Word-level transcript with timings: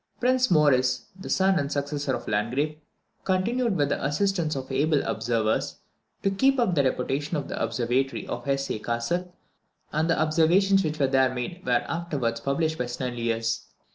Prince 0.19 0.49
Maurice, 0.49 1.03
the 1.15 1.29
son 1.29 1.59
and 1.59 1.71
successor 1.71 2.15
of 2.15 2.25
the 2.25 2.31
Landgrave, 2.31 2.79
continued, 3.23 3.75
with 3.75 3.89
the 3.89 4.03
assistance 4.03 4.55
of 4.55 4.71
able 4.71 5.03
observers, 5.03 5.75
to 6.23 6.31
keep 6.31 6.57
up 6.59 6.73
the 6.73 6.81
reputation 6.83 7.37
of 7.37 7.47
the 7.47 7.63
observatory 7.63 8.25
of 8.27 8.45
Hesse 8.45 8.79
Cassel; 8.83 9.31
and 9.93 10.09
the 10.09 10.19
observations 10.19 10.83
which 10.83 10.97
were 10.97 11.05
there 11.05 11.31
made 11.31 11.63
were 11.63 11.85
afterwards 11.87 12.39
published 12.39 12.79
by 12.79 12.85
Snellius. 12.87 13.67